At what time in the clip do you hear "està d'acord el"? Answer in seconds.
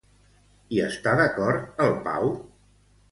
0.85-1.93